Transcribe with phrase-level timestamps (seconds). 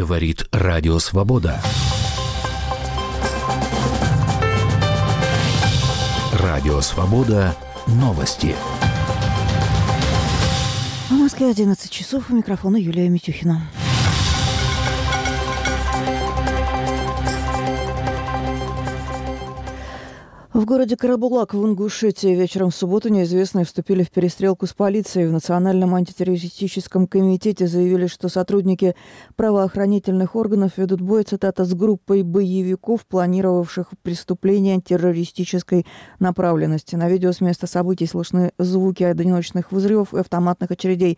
[0.00, 1.60] Говорит Радио Свобода.
[6.32, 7.54] Радио Свобода.
[7.86, 8.54] Новости.
[11.10, 12.30] В Москве 11 часов.
[12.30, 13.60] У микрофона Юлия Митюхина.
[20.52, 25.28] В городе Карабулак в Ингушетии вечером в субботу неизвестные вступили в перестрелку с полицией.
[25.28, 28.96] В Национальном антитеррористическом комитете заявили, что сотрудники
[29.36, 35.86] правоохранительных органов ведут бой, цитата, с группой боевиков, планировавших преступления террористической
[36.18, 36.96] направленности.
[36.96, 41.16] На видео с места событий слышны звуки одиночных взрывов и автоматных очередей.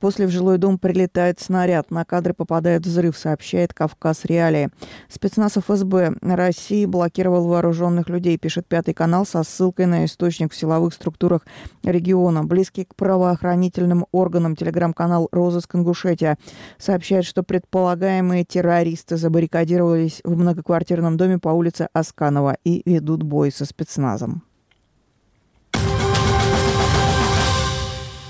[0.00, 1.90] После в жилой дом прилетает снаряд.
[1.90, 4.70] На кадры попадает взрыв, сообщает Кавказ Реалии.
[5.08, 10.94] Спецназ ФСБ России блокировал вооруженных людей, пишет Пятый канал со ссылкой на источник в силовых
[10.94, 11.46] структурах
[11.82, 12.44] региона.
[12.44, 16.38] Близкий к правоохранительным органам телеграм-канал «Розыск Ингушетия»
[16.78, 23.64] сообщает, что предполагаемые террористы забаррикадировались в многоквартирном доме по улице Асканова и ведут бой со
[23.64, 24.47] спецназом.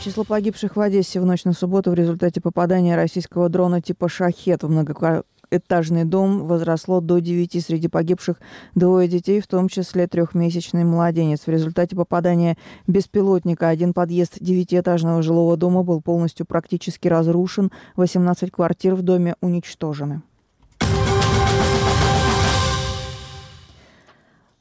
[0.01, 4.63] Число погибших в Одессе в ночь на субботу в результате попадания российского дрона типа «Шахет»
[4.63, 7.65] в многоэтажный дом возросло до 9.
[7.67, 8.37] Среди погибших
[8.77, 11.41] двое детей, в том числе трехмесячный младенец.
[11.47, 17.73] В результате попадания беспилотника один подъезд девятиэтажного жилого дома был полностью практически разрушен.
[17.97, 20.23] 18 квартир в доме уничтожены.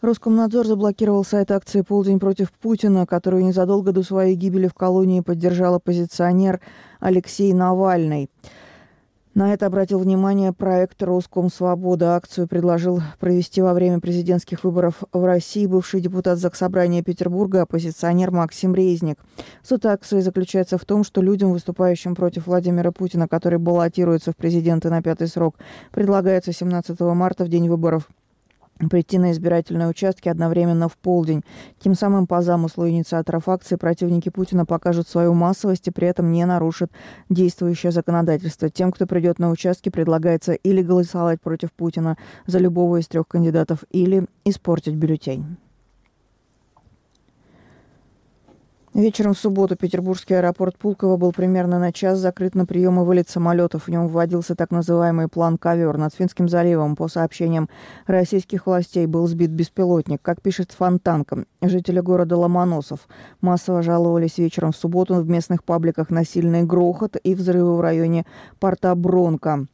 [0.08, 5.76] Роскомнадзор заблокировал сайт акции «Полдень против Путина», которую незадолго до своей гибели в колонии поддержал
[5.76, 6.62] оппозиционер
[7.02, 8.30] Алексей Навальный.
[9.34, 12.16] На это обратил внимание проект «Роском Свобода».
[12.16, 18.74] Акцию предложил провести во время президентских выборов в России бывший депутат Заксобрания Петербурга, оппозиционер Максим
[18.74, 19.20] Резник.
[19.62, 24.90] Суть акции заключается в том, что людям, выступающим против Владимира Путина, который баллотируется в президенты
[24.90, 25.58] на пятый срок,
[25.92, 28.08] предлагается 17 марта, в день выборов,
[28.90, 31.44] прийти на избирательные участки одновременно в полдень.
[31.80, 36.46] Тем самым по замыслу инициаторов акции противники Путина покажут свою массовость и при этом не
[36.46, 36.92] нарушат
[37.30, 38.70] действующее законодательство.
[38.70, 43.84] Тем, кто придет на участки, предлагается или голосовать против Путина за любого из трех кандидатов,
[43.92, 45.58] или испортить бюллетень.
[48.98, 53.30] Вечером в субботу петербургский аэропорт Пулково был примерно на час закрыт на прием и вылет
[53.30, 53.84] самолетов.
[53.84, 56.00] В нем вводился так называемый план «Ковер».
[56.00, 57.70] Над Финским заливом, по сообщениям
[58.08, 60.20] российских властей, был сбит беспилотник.
[60.24, 63.02] Как пишет Фонтанка, жители города Ломоносов
[63.40, 68.26] массово жаловались вечером в субботу в местных пабликах на сильный грохот и взрывы в районе
[68.60, 69.68] порта Бронка.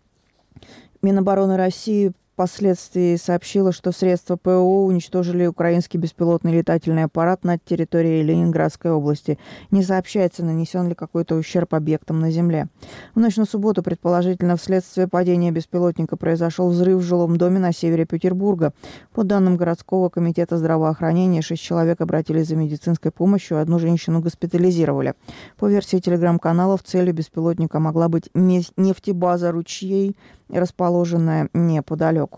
[1.02, 2.12] Минобороны России
[2.44, 9.40] впоследствии сообщила, что средства ПО уничтожили украинский беспилотный летательный аппарат над территорией Ленинградской области.
[9.72, 12.68] Не сообщается, нанесен ли какой-то ущерб объектам на земле.
[13.16, 18.06] В ночь на субботу, предположительно, вследствие падения беспилотника произошел взрыв в жилом доме на севере
[18.06, 18.74] Петербурга.
[19.14, 25.14] По данным городского комитета здравоохранения, шесть человек обратились за медицинской помощью, одну женщину госпитализировали.
[25.58, 30.18] По версии телеграм-каналов, целью беспилотника могла быть нефтебаза «Ручей»,
[30.50, 32.33] расположенная неподалеку.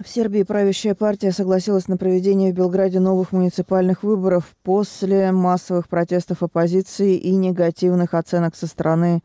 [0.00, 6.42] В Сербии правящая партия согласилась на проведение в Белграде новых муниципальных выборов после массовых протестов
[6.42, 9.22] оппозиции и негативных оценок со стороны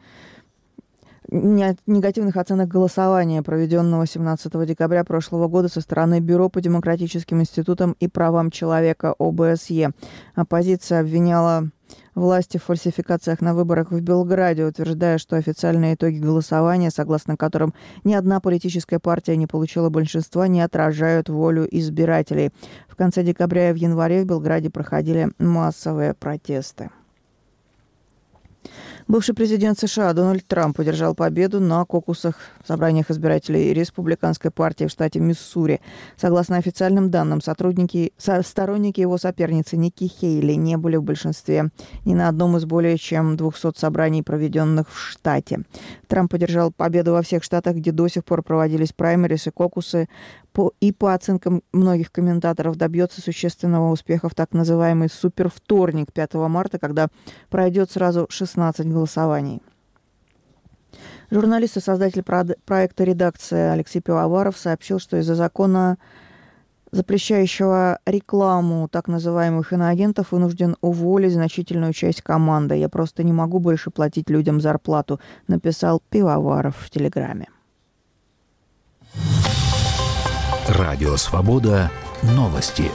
[1.29, 8.07] негативных оценок голосования, проведенного 17 декабря прошлого года со стороны Бюро по демократическим институтам и
[8.07, 9.91] правам человека ОБСЕ.
[10.35, 11.69] Оппозиция обвиняла
[12.15, 17.73] власти в фальсификациях на выборах в Белграде, утверждая, что официальные итоги голосования, согласно которым
[18.03, 22.51] ни одна политическая партия не получила большинства, не отражают волю избирателей.
[22.87, 26.89] В конце декабря и в январе в Белграде проходили массовые протесты.
[29.07, 34.89] Бывший президент США Дональд Трамп одержал победу на кокусах в собраниях избирателей республиканской партии в
[34.89, 35.81] штате Миссури.
[36.15, 41.69] Согласно официальным данным, сотрудники, со, сторонники его соперницы Ники Хейли не были в большинстве
[42.05, 45.63] ни на одном из более чем 200 собраний, проведенных в штате.
[46.07, 50.07] Трамп одержал победу во всех штатах, где до сих пор проводились праймерис и кокусы
[50.53, 56.79] по, и по оценкам многих комментаторов добьется существенного успеха в так называемый супервторник 5 марта,
[56.79, 57.07] когда
[57.49, 59.61] пройдет сразу 16 голосований.
[61.31, 65.97] Журналист и создатель проекта «Редакция» Алексей Пивоваров сообщил, что из-за закона,
[66.91, 72.75] запрещающего рекламу так называемых иноагентов, вынужден уволить значительную часть команды.
[72.75, 77.47] «Я просто не могу больше платить людям зарплату», написал Пивоваров в Телеграме.
[80.83, 81.89] Радио «Свобода».
[82.21, 82.91] Новости.